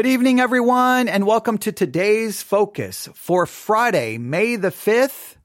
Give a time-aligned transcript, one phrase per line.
[0.00, 5.36] Good evening, everyone, and welcome to today's focus for Friday, May the 5th,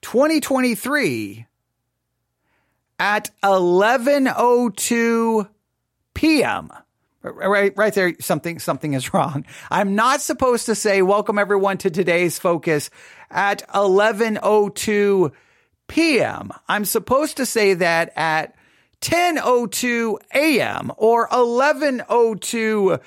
[0.00, 1.46] 2023
[2.98, 5.48] at 11:02
[6.14, 6.72] p.m.
[7.22, 9.46] Right right there something something is wrong.
[9.70, 12.90] I'm not supposed to say welcome everyone to today's focus
[13.30, 15.30] at 11:02
[15.86, 16.50] p.m.
[16.66, 18.56] I'm supposed to say that at
[19.00, 20.90] 10:02 a.m.
[20.96, 23.00] or 11:02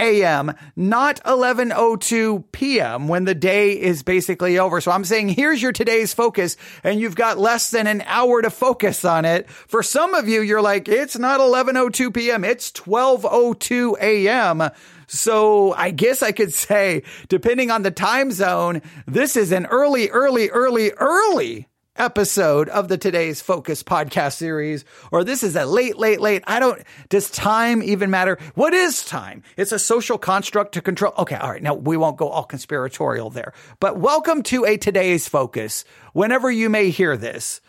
[0.00, 3.06] a.m., not 11:02 p.m.
[3.08, 4.80] when the day is basically over.
[4.80, 8.50] So I'm saying here's your today's focus and you've got less than an hour to
[8.50, 9.48] focus on it.
[9.48, 14.70] For some of you you're like it's not 11:02 p.m., it's 12:02 a.m.
[15.06, 20.08] So I guess I could say depending on the time zone, this is an early
[20.08, 21.66] early early early
[22.00, 26.42] episode of the Today's Focus podcast series, or this is a late, late, late.
[26.46, 28.38] I don't, does time even matter?
[28.54, 29.42] What is time?
[29.58, 31.12] It's a social construct to control.
[31.18, 31.36] Okay.
[31.36, 31.62] All right.
[31.62, 35.84] Now we won't go all conspiratorial there, but welcome to a Today's Focus.
[36.14, 37.60] Whenever you may hear this,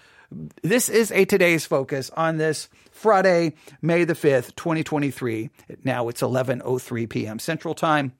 [0.63, 5.49] this is a Today's Focus on this Friday, May the 5th, 2023.
[5.83, 7.37] Now it's 11.03 p.m.
[7.37, 8.13] Central Time.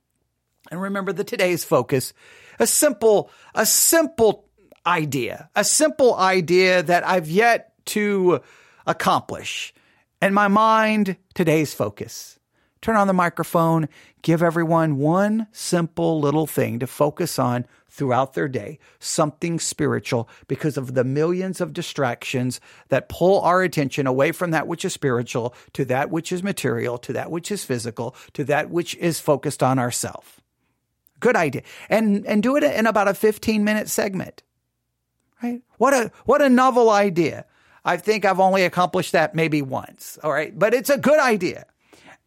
[0.69, 2.11] And remember the Today's Focus,
[2.59, 4.49] a simple, a simple
[4.85, 8.41] idea, a simple idea that I've yet to
[8.85, 9.73] accomplish.
[10.21, 12.39] And my mind, today's focus.
[12.81, 13.87] Turn on the microphone,
[14.23, 20.77] give everyone one simple little thing to focus on throughout their day, something spiritual because
[20.77, 25.53] of the millions of distractions that pull our attention away from that which is spiritual
[25.73, 29.61] to that which is material, to that which is physical, to that which is focused
[29.61, 30.41] on ourself.
[31.19, 31.61] Good idea.
[31.87, 34.41] And and do it in about a 15 minute segment.
[35.41, 35.61] Right?
[35.77, 37.45] What a what a novel idea.
[37.83, 40.19] I think I've only accomplished that maybe once.
[40.23, 40.57] All right.
[40.57, 41.65] But it's a good idea.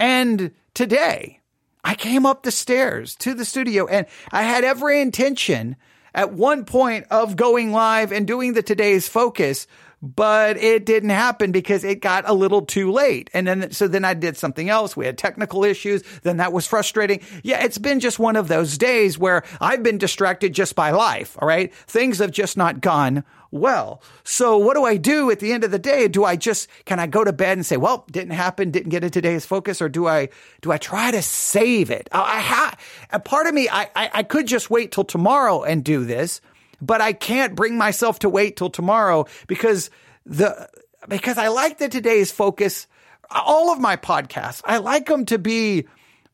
[0.00, 1.40] And today
[1.84, 5.76] I came up the stairs to the studio and I had every intention
[6.14, 9.66] at one point of going live and doing the today's focus,
[10.04, 13.30] but it didn't happen because it got a little too late.
[13.32, 14.96] And then, so then I did something else.
[14.96, 16.02] We had technical issues.
[16.22, 17.20] Then that was frustrating.
[17.42, 21.38] Yeah, it's been just one of those days where I've been distracted just by life.
[21.40, 21.74] All right.
[21.74, 24.02] Things have just not gone well.
[24.24, 26.08] So what do I do at the end of the day?
[26.08, 29.04] Do I just, can I go to bed and say, well, didn't happen, didn't get
[29.04, 30.28] a today's focus, or do I,
[30.60, 32.08] do I try to save it?
[32.10, 32.78] I have,
[33.10, 36.40] a part of me, I, I, I could just wait till tomorrow and do this,
[36.80, 39.90] but I can't bring myself to wait till tomorrow because
[40.26, 40.68] the,
[41.08, 42.86] because I like the today's focus,
[43.30, 45.86] all of my podcasts, I like them to be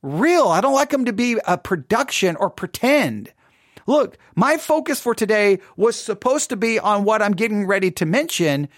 [0.02, 0.48] real.
[0.48, 3.32] I don't like them to be a production or pretend.
[3.86, 8.06] Look, my focus for today was supposed to be on what I'm getting ready to
[8.06, 8.68] mention,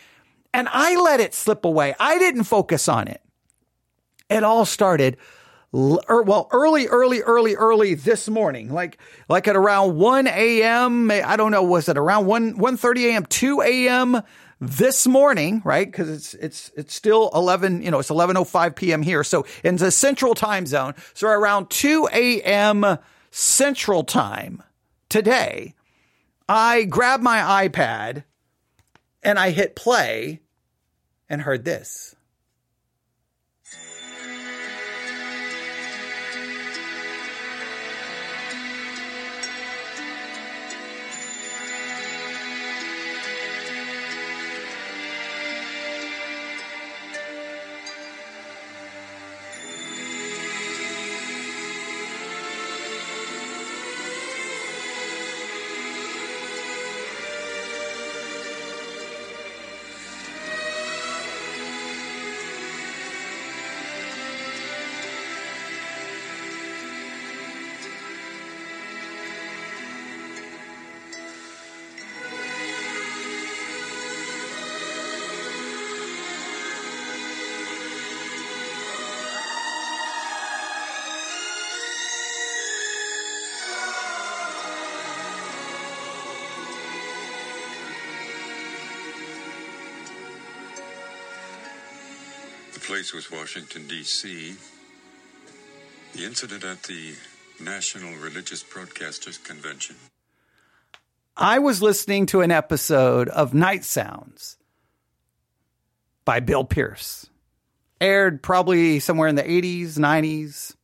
[0.55, 1.95] and I let it slip away.
[1.99, 3.21] I didn't focus on it.
[4.31, 5.19] It all started
[5.75, 8.99] er, well, early, early, early, early this morning, like,
[9.29, 11.11] like at around 1 a.m.
[11.11, 14.23] I don't know, was it around 1, 1 30 a.m., 2 a.m.
[14.61, 15.91] this morning, right?
[15.91, 19.03] Cause it's, it's, it's still 11, you know, it's 11.05 p.m.
[19.03, 19.25] here.
[19.25, 20.95] So in the central time zone.
[21.15, 22.99] So around 2 a.m.
[23.31, 24.63] central time
[25.09, 25.75] today,
[26.49, 28.25] I grabbed my iPad
[29.23, 30.41] and I hit play
[31.29, 32.15] and heard this.
[92.87, 94.57] Place was Washington, D.C.
[96.15, 97.15] The incident at the
[97.61, 99.95] National Religious Broadcasters Convention.
[101.37, 104.59] I was listening to an episode of Night Sounds
[106.25, 107.31] by Bill Pearce.
[108.01, 110.75] Aired probably somewhere in the 80s, 90s.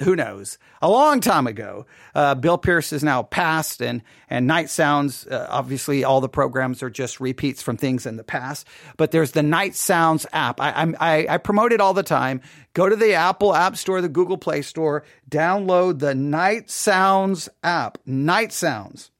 [0.00, 0.58] Who knows?
[0.82, 1.86] A long time ago.
[2.14, 6.82] Uh, Bill Pearce is now passed, and, and Night Sounds, uh, obviously, all the programs
[6.82, 8.66] are just repeats from things in the past.
[8.96, 10.60] But there's the Night Sounds app.
[10.60, 12.40] I, I, I promote it all the time.
[12.72, 17.98] Go to the Apple App Store, the Google Play Store, download the Night Sounds app.
[18.04, 19.12] Night Sounds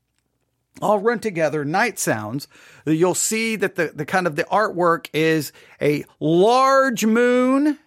[0.82, 2.48] all run together, night sounds,
[2.84, 7.78] you'll see that the, the kind of the artwork is a large moon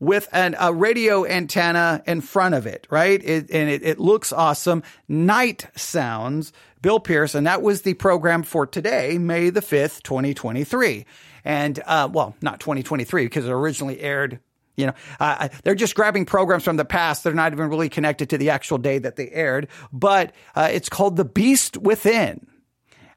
[0.00, 3.22] with an, a radio antenna in front of it, right?
[3.22, 4.82] It, and it, it looks awesome.
[5.08, 6.52] Night sounds,
[6.82, 11.04] Bill Pearce, and that was the program for today, May the 5th, 2023.
[11.44, 14.40] And, uh, well, not 2023 because it originally aired
[14.76, 17.22] you know, uh, they're just grabbing programs from the past.
[17.22, 20.88] They're not even really connected to the actual day that they aired, but uh, it's
[20.88, 22.46] called The Beast Within.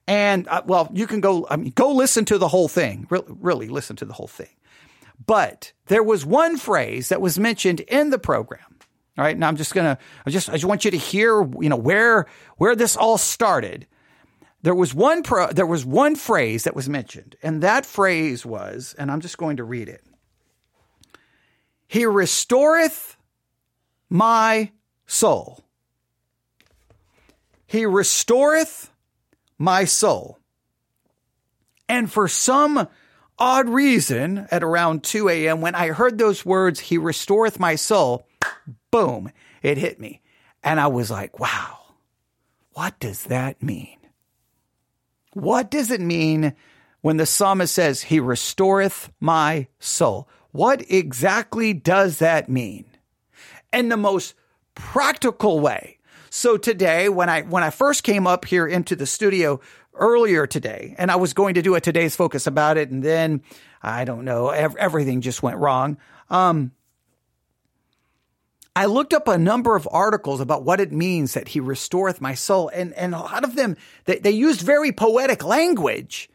[0.05, 3.07] And uh, well, you can go, I mean, go listen to the whole thing.
[3.09, 4.49] Really, really listen to the whole thing.
[5.25, 8.79] But there was one phrase that was mentioned in the program.
[9.17, 9.37] All right.
[9.37, 11.77] Now I'm just going to, I just, I just want you to hear, you know,
[11.77, 12.25] where,
[12.57, 13.85] where this all started.
[14.63, 18.95] There was one pro, there was one phrase that was mentioned and that phrase was,
[18.97, 20.03] and I'm just going to read it.
[21.87, 23.17] He restoreth
[24.09, 24.71] my
[25.05, 25.63] soul.
[27.67, 28.89] He restoreth
[29.59, 30.39] my soul.
[31.87, 32.87] And for some
[33.37, 38.27] odd reason, at around 2 a.m., when I heard those words, He restoreth my soul,
[38.91, 39.31] boom,
[39.61, 40.21] it hit me.
[40.63, 41.79] And I was like, wow,
[42.73, 43.97] what does that mean?
[45.33, 46.53] What does it mean
[47.01, 50.29] when the psalmist says, He restoreth my soul?
[50.51, 52.85] What exactly does that mean?
[53.71, 54.35] In the most
[54.75, 55.97] practical way.
[56.29, 59.59] So today, when I when I first came up here into the studio
[59.95, 63.41] earlier today, and I was going to do a today's focus about it, and then
[63.81, 65.97] I don't know, ev- everything just went wrong.
[66.29, 66.71] Um,
[68.75, 72.33] I looked up a number of articles about what it means that he restoreth my
[72.33, 72.69] soul.
[72.73, 76.29] And, and a lot of them, they, they used very poetic language.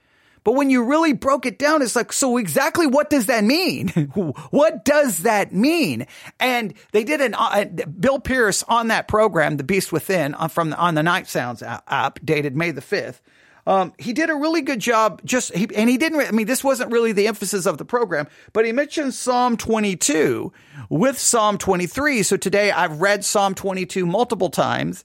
[0.45, 3.89] But when you really broke it down, it's like, so exactly what does that mean?
[4.51, 6.07] what does that mean?
[6.39, 10.71] And they did an, uh, Bill Pearce on that program, The Beast Within, uh, from
[10.71, 13.21] the, on the Night Sounds app, dated May the 5th.
[13.69, 15.21] Um, he did a really good job.
[15.27, 16.21] Just he, and he didn't.
[16.21, 20.51] I mean, this wasn't really the emphasis of the program, but he mentioned Psalm 22
[20.89, 22.23] with Psalm 23.
[22.23, 25.05] So today I've read Psalm 22 multiple times,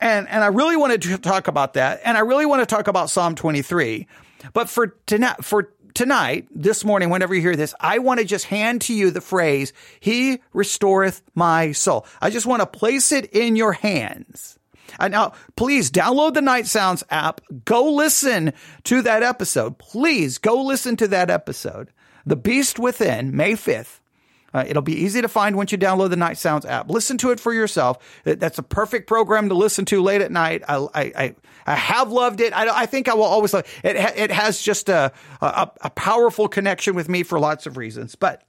[0.00, 2.88] and and I really wanted to talk about that, and I really want to talk
[2.88, 4.08] about Psalm 23.
[4.52, 8.46] But for tonight, for tonight, this morning, whenever you hear this, I want to just
[8.46, 12.04] hand to you the phrase, He restoreth my soul.
[12.20, 14.58] I just want to place it in your hands.
[14.98, 17.40] And now, please download the Night Sounds app.
[17.64, 18.52] Go listen
[18.84, 19.78] to that episode.
[19.78, 21.90] Please go listen to that episode.
[22.26, 23.98] The Beast Within, May 5th.
[24.54, 26.90] Uh, it'll be easy to find once you download the Night Sounds app.
[26.90, 28.20] Listen to it for yourself.
[28.24, 30.62] That's a perfect program to listen to late at night.
[30.68, 31.34] I, I,
[31.66, 32.52] I, have loved it.
[32.52, 33.98] I, I think I will always love it.
[33.98, 38.14] ha- It has just a, a, a powerful connection with me for lots of reasons.
[38.14, 38.42] But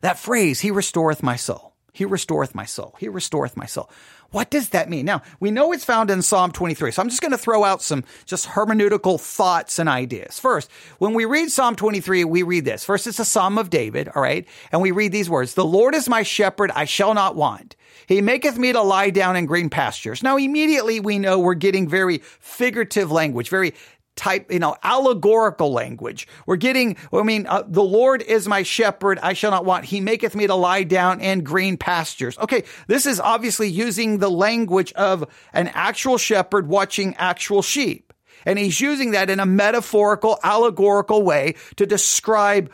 [0.00, 1.74] that phrase, he restoreth my soul.
[1.92, 2.96] He restoreth my soul.
[2.98, 3.90] He restoreth my soul.
[4.32, 5.04] What does that mean?
[5.04, 6.90] Now, we know it's found in Psalm 23.
[6.90, 10.38] So I'm just going to throw out some just hermeneutical thoughts and ideas.
[10.38, 12.82] First, when we read Psalm 23, we read this.
[12.82, 14.46] First, it's a Psalm of David, all right?
[14.72, 17.76] And we read these words, The Lord is my shepherd, I shall not want.
[18.06, 20.22] He maketh me to lie down in green pastures.
[20.22, 23.74] Now, immediately we know we're getting very figurative language, very
[24.16, 26.28] type, you know, allegorical language.
[26.46, 29.18] We're getting, I mean, uh, the Lord is my shepherd.
[29.22, 29.86] I shall not want.
[29.86, 32.38] He maketh me to lie down in green pastures.
[32.38, 32.64] Okay.
[32.86, 38.12] This is obviously using the language of an actual shepherd watching actual sheep.
[38.44, 42.72] And he's using that in a metaphorical, allegorical way to describe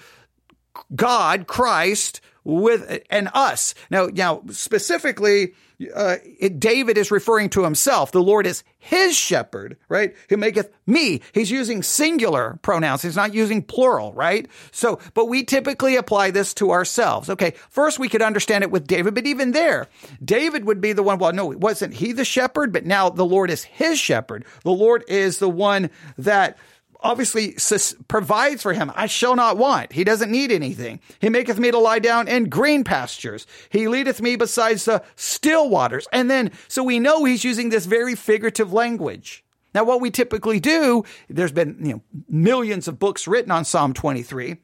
[0.94, 3.74] God, Christ, with and us.
[3.90, 5.54] Now, now specifically,
[5.94, 6.16] uh,
[6.58, 8.10] David is referring to himself.
[8.10, 10.16] The Lord is his shepherd, right?
[10.28, 11.20] Who maketh me.
[11.32, 13.02] He's using singular pronouns.
[13.02, 14.48] He's not using plural, right?
[14.72, 17.30] So, but we typically apply this to ourselves.
[17.30, 17.54] Okay.
[17.70, 19.88] First, we could understand it with David, but even there,
[20.24, 21.18] David would be the one.
[21.18, 22.72] Well, no, wasn't he the shepherd?
[22.72, 24.44] But now the Lord is his shepherd.
[24.64, 26.58] The Lord is the one that
[27.00, 27.56] obviously
[28.08, 28.92] provides for him.
[28.94, 29.92] I shall not want.
[29.92, 31.00] He doesn't need anything.
[31.20, 33.46] He maketh me to lie down in green pastures.
[33.70, 36.06] He leadeth me besides the still waters.
[36.12, 39.44] And then, so we know he's using this very figurative language.
[39.74, 43.92] Now, what we typically do, there's been you know, millions of books written on Psalm
[43.92, 44.56] 23.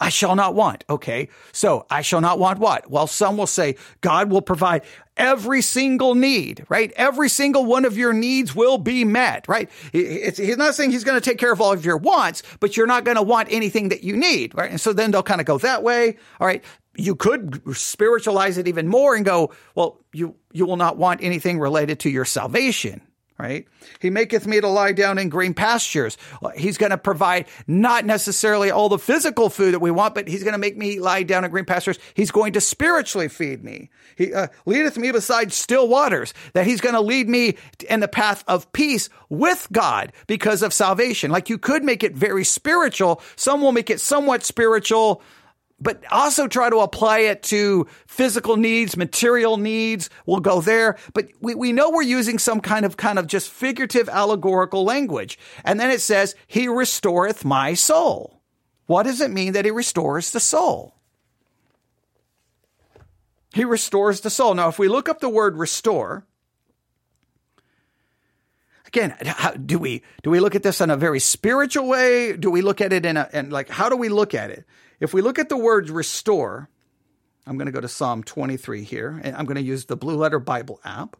[0.00, 0.84] I shall not want.
[0.88, 1.28] Okay.
[1.52, 2.90] So I shall not want what?
[2.90, 4.82] Well, some will say God will provide
[5.16, 6.90] every single need, right?
[6.96, 9.70] Every single one of your needs will be met, right?
[9.92, 12.86] He's not saying he's going to take care of all of your wants, but you're
[12.86, 14.70] not going to want anything that you need, right?
[14.70, 16.16] And so then they'll kind of go that way.
[16.40, 16.64] All right.
[16.96, 21.60] You could spiritualize it even more and go, well, you, you will not want anything
[21.60, 23.02] related to your salvation
[23.40, 23.66] right?
[24.00, 26.16] He maketh me to lie down in green pastures.
[26.56, 30.44] He's going to provide not necessarily all the physical food that we want, but he's
[30.44, 31.98] going to make me lie down in green pastures.
[32.14, 33.90] He's going to spiritually feed me.
[34.16, 37.56] He uh, leadeth me beside still waters, that he's going to lead me
[37.88, 41.30] in the path of peace with God because of salvation.
[41.30, 43.22] Like you could make it very spiritual.
[43.36, 45.22] Some will make it somewhat spiritual
[45.80, 50.10] but also try to apply it to physical needs, material needs.
[50.26, 50.96] We'll go there.
[51.14, 55.38] But we, we know we're using some kind of, kind of just figurative allegorical language.
[55.64, 58.40] And then it says, he restoreth my soul.
[58.86, 60.96] What does it mean that he restores the soul?
[63.54, 64.54] He restores the soul.
[64.54, 66.26] Now, if we look up the word restore,
[68.86, 72.36] again, how, do we do we look at this in a very spiritual way?
[72.36, 74.64] Do we look at it in a and like how do we look at it?
[75.00, 76.68] If we look at the word restore,
[77.46, 80.16] I'm going to go to Psalm 23 here, and I'm going to use the Blue
[80.16, 81.16] Letter Bible app.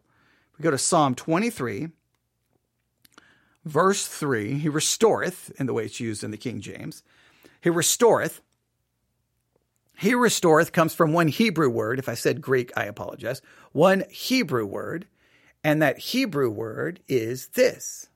[0.57, 1.89] We go to Psalm 23,
[3.65, 4.59] verse 3.
[4.59, 7.03] He restoreth, in the way it's used in the King James.
[7.59, 8.41] He restoreth.
[9.97, 11.99] He restoreth comes from one Hebrew word.
[11.99, 13.41] If I said Greek, I apologize.
[13.71, 15.07] One Hebrew word,
[15.63, 18.09] and that Hebrew word is this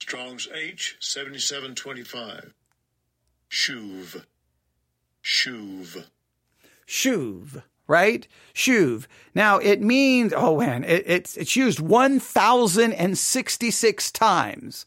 [0.00, 2.54] Strong's H 7725.
[3.50, 4.24] Shuv.
[5.22, 6.06] Shuv.
[6.86, 8.26] Shuv, right?
[8.54, 9.06] Shuv.
[9.34, 14.86] Now it means, oh man, it, it's, it's used 1,066 times.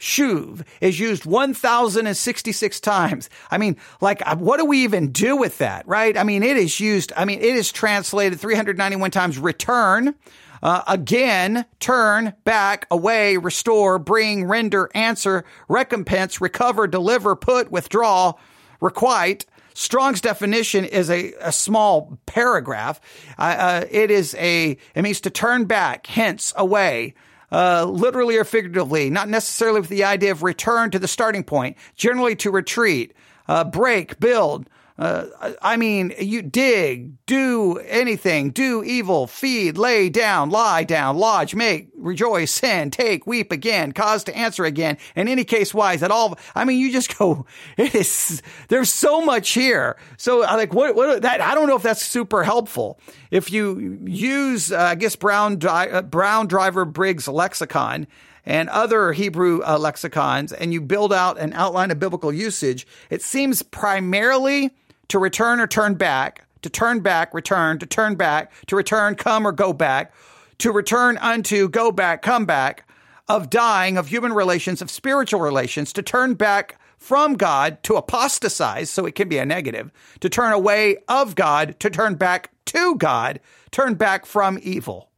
[0.00, 3.28] Shuv is used 1,066 times.
[3.50, 6.16] I mean, like, uh, what do we even do with that, right?
[6.16, 10.14] I mean, it is used, I mean, it is translated 391 times return,
[10.62, 18.32] uh, again, turn, back, away, restore, bring, render, answer, recompense, recover, deliver, put, withdraw,
[18.80, 23.00] requite, Strong's definition is a, a small paragraph.
[23.38, 27.14] Uh, uh, it is a, it means to turn back, hence away,
[27.52, 31.76] uh, literally or figuratively, not necessarily with the idea of return to the starting point,
[31.96, 33.14] generally to retreat,
[33.48, 34.68] uh, break, build,
[35.00, 41.54] uh, I mean, you dig, do anything, do evil, feed, lay down, lie down, lodge,
[41.54, 46.10] make, rejoice, sin, take, weep again, cause to answer again, in any case wise at
[46.10, 46.38] all.
[46.54, 47.46] I mean, you just go,
[47.78, 49.96] it is, there's so much here.
[50.18, 53.00] So I like, what, what, that, I don't know if that's super helpful.
[53.30, 58.06] If you use, uh, I guess Brown, uh, Brown Driver Briggs lexicon,
[58.44, 63.22] and other Hebrew uh, lexicons, and you build out an outline of biblical usage, it
[63.22, 64.74] seems primarily
[65.10, 69.46] to return or turn back, to turn back, return, to turn back, to return, come
[69.46, 70.12] or go back,
[70.58, 72.88] to return unto, go back, come back,
[73.28, 78.90] of dying, of human relations, of spiritual relations, to turn back from God, to apostatize,
[78.90, 79.90] so it can be a negative,
[80.20, 83.40] to turn away of God, to turn back to God,
[83.70, 85.10] turn back from evil,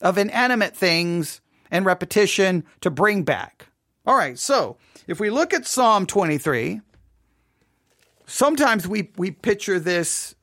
[0.00, 1.40] of inanimate things
[1.70, 3.66] and repetition to bring back.
[4.06, 6.80] All right, so if we look at Psalm 23,
[8.28, 10.36] sometimes we we picture this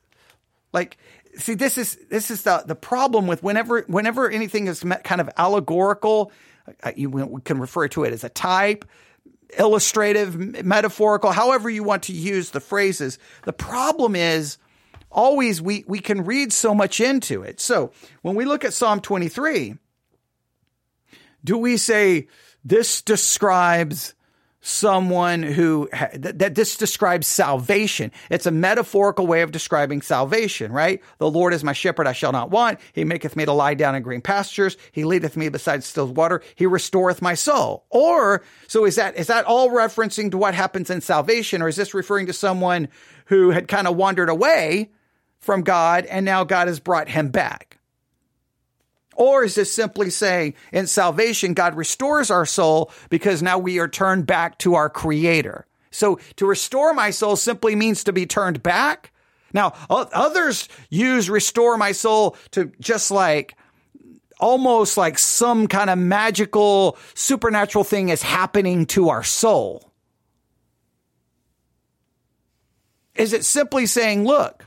[0.72, 0.98] Like,
[1.38, 5.30] see, this is this is the the problem with whenever whenever anything is kind of
[5.38, 6.32] allegorical,
[6.82, 8.84] uh, you we can refer to it as a type,
[9.58, 13.18] illustrative, metaphorical, however you want to use the phrases.
[13.44, 14.58] The problem is
[15.10, 17.60] always we we can read so much into it.
[17.60, 19.76] So when we look at Psalm 23,
[21.44, 22.28] do we say
[22.64, 24.15] this describes
[24.66, 28.10] someone who that, this describes salvation.
[28.30, 31.00] It's a metaphorical way of describing salvation, right?
[31.18, 32.80] The Lord is my shepherd, I shall not want.
[32.92, 34.76] He maketh me to lie down in green pastures.
[34.90, 36.42] He leadeth me beside still water.
[36.56, 37.84] He restoreth my soul.
[37.90, 41.62] Or, so is that, is that all referencing to what happens in salvation?
[41.62, 42.88] Or is this referring to someone
[43.26, 44.90] who had kind of wandered away
[45.38, 47.78] from God and now God has brought him back?
[49.16, 53.88] Or is this simply saying in salvation, God restores our soul because now we are
[53.88, 55.66] turned back to our creator?
[55.90, 59.12] So to restore my soul simply means to be turned back.
[59.52, 63.56] Now, others use restore my soul to just like
[64.38, 69.90] almost like some kind of magical supernatural thing is happening to our soul.
[73.14, 74.66] Is it simply saying, look,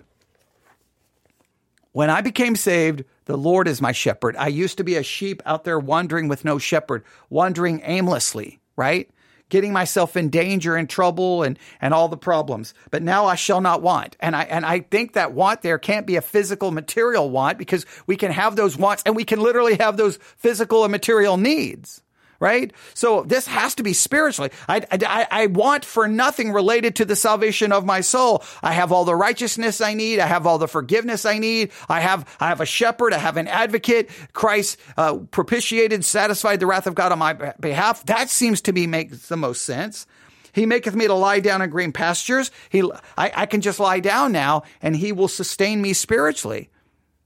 [1.92, 4.36] when I became saved, the Lord is my shepherd.
[4.36, 9.10] I used to be a sheep out there wandering with no shepherd, wandering aimlessly, right?
[9.50, 12.76] Getting myself in danger and trouble and, and all the problems.
[12.92, 14.16] But now I shall not want.
[14.20, 17.86] And I, and I think that want there can't be a physical material want because
[18.06, 22.04] we can have those wants and we can literally have those physical and material needs
[22.40, 22.72] right?
[22.94, 24.52] So this has to be spiritually.
[24.68, 28.44] I, I, I, want for nothing related to the salvation of my soul.
[28.64, 30.20] I have all the righteousness I need.
[30.20, 31.72] I have all the forgiveness I need.
[31.90, 33.14] I have, I have a shepherd.
[33.14, 34.10] I have an advocate.
[34.32, 38.06] Christ uh, propitiated, satisfied the wrath of God on my behalf.
[38.06, 40.08] That seems to me makes the most sense.
[40.54, 42.52] He maketh me to lie down in green pastures.
[42.70, 42.82] He,
[43.18, 46.70] I, I can just lie down now and he will sustain me spiritually.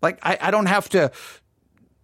[0.02, 1.12] Like I, I don't have to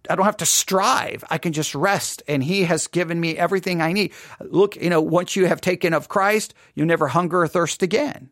[0.08, 1.24] I don't have to strive.
[1.28, 4.12] I can just rest and he has given me everything I need.
[4.40, 8.30] Look, you know, once you have taken of Christ, you never hunger or thirst again.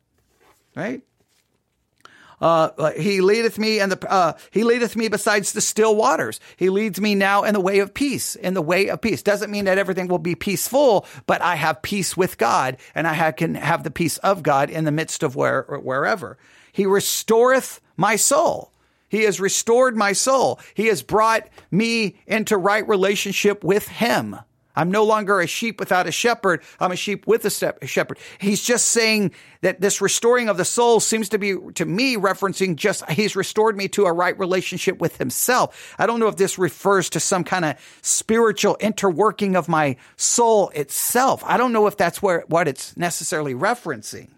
[0.75, 1.03] Right?
[2.41, 6.39] Uh, he leadeth me and the, uh, he leadeth me besides the still waters.
[6.57, 9.23] He leads me now in the way of peace, in the way of peace.
[9.23, 13.15] Doesn't mean that everything will be peaceful, but I have peace with God and I
[13.15, 16.39] have, can have the peace of God in the midst of where, wherever.
[16.73, 18.73] He restoreth my soul.
[19.09, 20.61] He has restored my soul.
[20.75, 24.37] He has brought me into right relationship with him.
[24.77, 26.63] I'm no longer a sheep without a shepherd.
[26.79, 27.51] I'm a sheep with a
[27.85, 28.17] shepherd.
[28.39, 32.77] He's just saying that this restoring of the soul seems to be, to me, referencing
[32.77, 35.97] just, he's restored me to a right relationship with himself.
[35.99, 40.69] I don't know if this refers to some kind of spiritual interworking of my soul
[40.69, 41.43] itself.
[41.45, 44.29] I don't know if that's where, what it's necessarily referencing.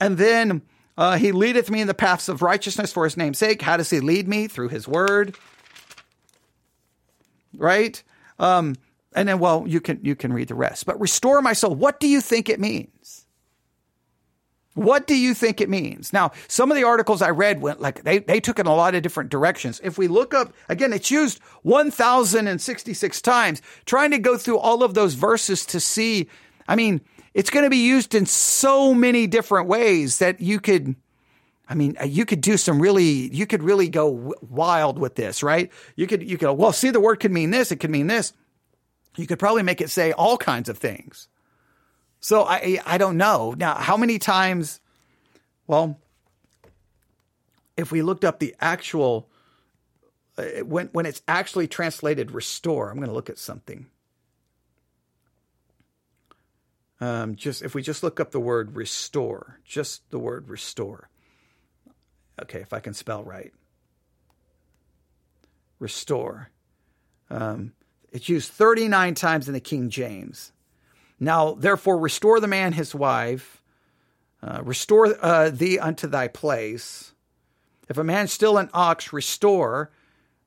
[0.00, 0.62] And then,
[0.98, 3.62] uh, he leadeth me in the paths of righteousness for his name's sake.
[3.62, 4.48] How does he lead me?
[4.48, 5.36] Through his word.
[7.56, 8.02] Right?
[8.40, 8.74] Um,
[9.14, 10.86] and then, well, you can, you can read the rest.
[10.86, 11.76] But restore my soul.
[11.76, 13.26] What do you think it means?
[14.74, 16.12] What do you think it means?
[16.12, 18.96] Now, some of the articles I read went like they, they took in a lot
[18.96, 19.80] of different directions.
[19.84, 24.94] If we look up, again, it's used 1,066 times, trying to go through all of
[24.94, 26.28] those verses to see,
[26.66, 27.00] I mean,
[27.38, 30.96] it's going to be used in so many different ways that you could,
[31.68, 35.40] I mean, uh, you could do some really, you could really go wild with this,
[35.40, 35.70] right?
[35.94, 38.32] You could, you could, well, see, the word could mean this, it could mean this.
[39.16, 41.28] You could probably make it say all kinds of things.
[42.18, 43.54] So I, I don't know.
[43.56, 44.80] Now, how many times,
[45.68, 45.96] well,
[47.76, 49.28] if we looked up the actual,
[50.36, 53.86] uh, when, when it's actually translated restore, I'm going to look at something.
[57.00, 61.08] Um, just if we just look up the word restore, just the word restore.
[62.42, 63.52] Okay, if I can spell right.
[65.78, 66.50] Restore.
[67.30, 67.72] Um,
[68.10, 70.52] it's used 39 times in the King James.
[71.20, 73.62] Now, therefore, restore the man his wife,
[74.42, 77.12] uh, restore uh, thee unto thy place.
[77.88, 79.90] If a man still an ox, restore,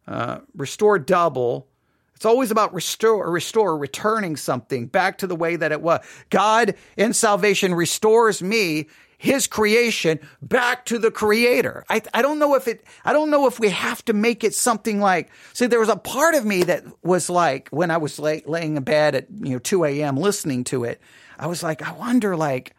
[0.07, 1.67] uh, restore double,
[2.15, 6.05] it's always about restore, restore, returning something back to the way that it was.
[6.29, 11.83] God in salvation restores me, his creation, back to the creator.
[11.89, 14.53] I, I don't know if it, I don't know if we have to make it
[14.53, 18.19] something like, see, there was a part of me that was like, when I was
[18.19, 20.17] lay, laying in bed at, you know, 2 a.m.
[20.17, 21.01] listening to it,
[21.39, 22.75] I was like, I wonder, like,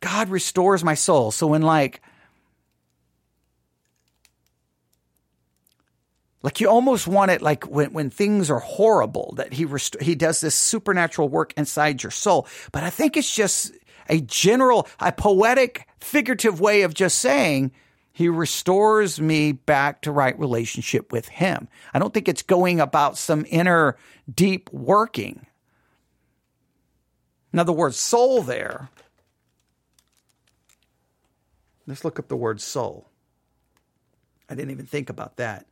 [0.00, 1.30] God restores my soul.
[1.30, 2.00] So when like,
[6.42, 10.14] Like you almost want it like when, when things are horrible that he rest- he
[10.14, 12.46] does this supernatural work inside your soul.
[12.70, 13.72] But I think it's just
[14.08, 17.72] a general, a poetic, figurative way of just saying,
[18.12, 21.68] he restores me back to right relationship with him.
[21.94, 23.96] I don't think it's going about some inner
[24.32, 25.46] deep working.
[27.52, 28.88] In other words, soul there.
[31.86, 33.08] Let's look up the word soul.
[34.50, 35.67] I didn't even think about that.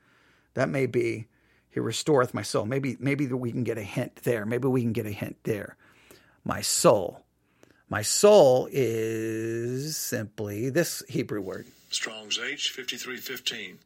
[0.57, 1.29] That may be
[1.71, 2.64] he restoreth my soul.
[2.64, 4.47] Maybe maybe we can get a hint there.
[4.47, 5.77] Maybe we can get a hint there.
[6.45, 7.21] My soul.
[7.90, 11.66] My soul is simply this Hebrew word.
[11.90, 13.79] Strong's H 5315.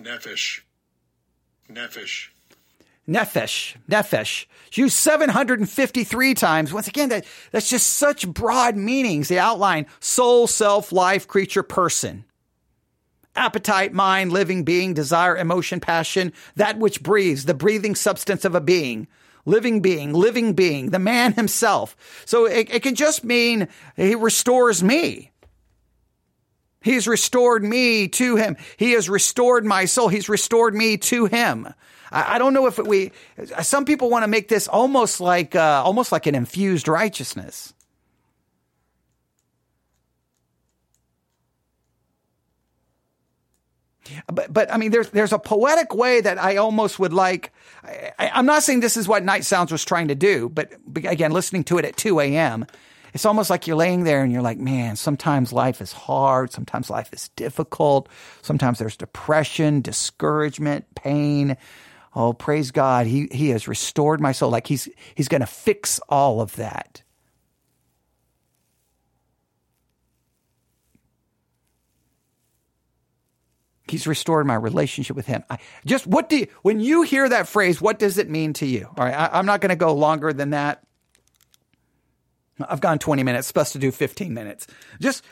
[0.00, 0.60] Nephesh.
[1.68, 2.28] Nephesh.
[3.08, 6.72] Nefesh, nefesh, it's used 753 times.
[6.72, 9.28] Once again, that, that's just such broad meanings.
[9.28, 12.24] They outline soul, self, life, creature, person.
[13.36, 18.60] Appetite, mind, living being, desire, emotion, passion, that which breathes, the breathing substance of a
[18.60, 19.06] being.
[19.44, 21.96] Living being, living being, the man himself.
[22.24, 25.30] So it, it can just mean he restores me.
[26.80, 28.56] He's restored me to him.
[28.76, 30.08] He has restored my soul.
[30.08, 31.66] He's restored me to him.
[32.12, 33.12] I, I don't know if we.
[33.62, 37.74] Some people want to make this almost like uh, almost like an infused righteousness.
[44.32, 47.52] But, but I mean, there's there's a poetic way that I almost would like.
[47.84, 51.32] I, I'm not saying this is what Night Sounds was trying to do, but again,
[51.32, 52.66] listening to it at 2 a.m.,
[53.16, 56.52] it's almost like you're laying there and you're like, man, sometimes life is hard.
[56.52, 58.10] Sometimes life is difficult.
[58.42, 61.56] Sometimes there's depression, discouragement, pain.
[62.14, 63.06] Oh, praise God.
[63.06, 64.50] He, he has restored my soul.
[64.50, 67.02] Like he's, he's going to fix all of that.
[73.88, 75.44] He's restored my relationship with him.
[75.48, 78.66] I, just what do you, when you hear that phrase, what does it mean to
[78.66, 78.88] you?
[78.96, 79.14] All right.
[79.14, 80.82] I, I'm not going to go longer than that.
[82.68, 84.66] I've gone 20 minutes, supposed to do 15 minutes.
[85.00, 85.22] Just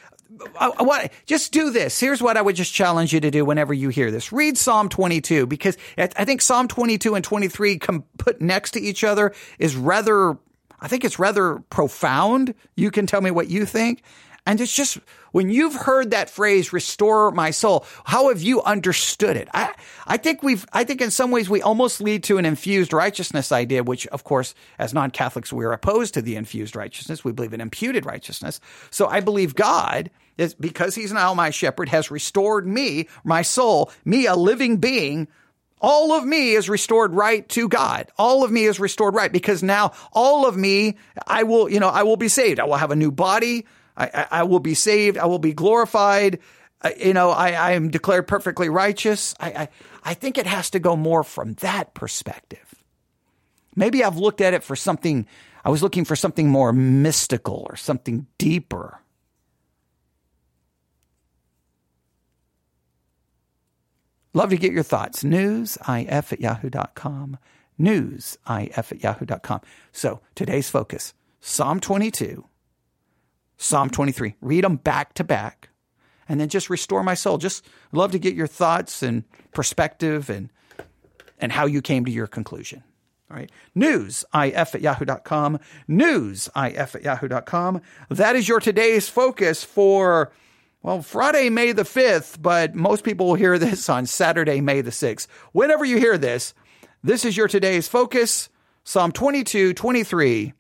[0.58, 1.98] I, I want just do this.
[1.98, 4.32] Here's what I would just challenge you to do whenever you hear this.
[4.32, 9.04] Read Psalm 22 because I think Psalm 22 and 23 come put next to each
[9.04, 10.36] other is rather
[10.80, 12.54] I think it's rather profound.
[12.76, 14.02] You can tell me what you think.
[14.46, 14.98] And it's just
[15.32, 19.48] when you've heard that phrase, restore my soul, how have you understood it?
[19.54, 19.72] I,
[20.06, 23.52] I think we've, I think in some ways we almost lead to an infused righteousness
[23.52, 27.24] idea, which of course, as non-Catholics, we're opposed to the infused righteousness.
[27.24, 28.60] We believe in imputed righteousness.
[28.90, 33.90] So I believe God is, because he's now my shepherd, has restored me, my soul,
[34.04, 35.26] me, a living being,
[35.80, 38.10] all of me is restored right to God.
[38.18, 41.88] All of me is restored right because now all of me, I will, you know,
[41.88, 42.60] I will be saved.
[42.60, 43.66] I will have a new body.
[43.96, 45.18] I, I, will be saved.
[45.18, 46.40] I will be glorified.
[46.82, 49.34] Uh, you know, I, I am declared perfectly righteous.
[49.38, 49.68] I, I,
[50.04, 52.74] I think it has to go more from that perspective.
[53.76, 55.26] Maybe I've looked at it for something,
[55.64, 59.00] I was looking for something more mystical or something deeper.
[64.32, 65.22] Love to get your thoughts.
[65.22, 67.38] Newsif at yahoo.com.
[67.80, 69.60] Newsif at yahoo.com.
[69.92, 72.44] So today's focus Psalm 22
[73.56, 74.36] Psalm 23.
[74.40, 75.70] Read them back to back
[76.28, 77.38] and then just restore my soul.
[77.38, 80.50] Just love to get your thoughts and perspective and
[81.38, 82.82] and how you came to your conclusion.
[83.30, 83.50] All right.
[83.74, 85.58] News, if at yahoo.com.
[85.88, 87.80] News, if at yahoo.com.
[88.08, 90.32] That is your today's focus for,
[90.82, 94.90] well, Friday, May the 5th, but most people will hear this on Saturday, May the
[94.90, 95.26] 6th.
[95.52, 96.54] Whenever you hear this,
[97.02, 98.48] this is your today's focus.
[98.84, 100.52] Psalm 22, 23.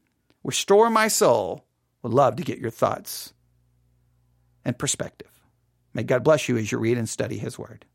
[0.42, 1.63] Restore my soul
[2.04, 3.32] would love to get your thoughts
[4.62, 5.30] and perspective.
[5.94, 7.86] May God bless you as you read and study His Word.